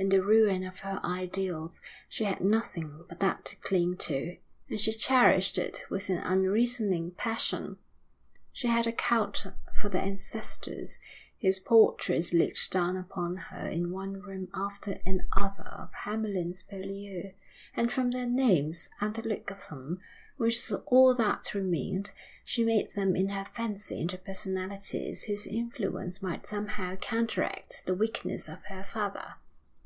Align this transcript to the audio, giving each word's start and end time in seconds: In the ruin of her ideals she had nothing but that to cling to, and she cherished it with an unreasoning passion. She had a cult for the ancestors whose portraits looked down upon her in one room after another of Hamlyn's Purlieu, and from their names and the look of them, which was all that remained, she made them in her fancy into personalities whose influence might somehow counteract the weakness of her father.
In 0.00 0.10
the 0.10 0.22
ruin 0.22 0.62
of 0.62 0.78
her 0.86 1.00
ideals 1.02 1.80
she 2.08 2.22
had 2.22 2.40
nothing 2.40 3.04
but 3.08 3.18
that 3.18 3.44
to 3.46 3.56
cling 3.56 3.96
to, 3.96 4.38
and 4.70 4.80
she 4.80 4.92
cherished 4.92 5.58
it 5.58 5.80
with 5.90 6.08
an 6.08 6.18
unreasoning 6.18 7.10
passion. 7.16 7.78
She 8.52 8.68
had 8.68 8.86
a 8.86 8.92
cult 8.92 9.44
for 9.74 9.88
the 9.88 9.98
ancestors 10.00 11.00
whose 11.40 11.58
portraits 11.58 12.32
looked 12.32 12.70
down 12.70 12.96
upon 12.96 13.36
her 13.50 13.68
in 13.68 13.90
one 13.90 14.20
room 14.20 14.46
after 14.54 15.00
another 15.04 15.64
of 15.64 15.92
Hamlyn's 15.94 16.62
Purlieu, 16.62 17.32
and 17.74 17.90
from 17.90 18.12
their 18.12 18.28
names 18.28 18.90
and 19.00 19.16
the 19.16 19.22
look 19.26 19.50
of 19.50 19.66
them, 19.68 19.98
which 20.36 20.70
was 20.70 20.80
all 20.86 21.12
that 21.16 21.54
remained, 21.54 22.12
she 22.44 22.62
made 22.64 22.92
them 22.92 23.16
in 23.16 23.30
her 23.30 23.46
fancy 23.46 24.00
into 24.00 24.16
personalities 24.16 25.24
whose 25.24 25.44
influence 25.44 26.22
might 26.22 26.46
somehow 26.46 26.94
counteract 26.94 27.82
the 27.86 27.94
weakness 27.96 28.48
of 28.48 28.62
her 28.66 28.84
father. 28.84 29.34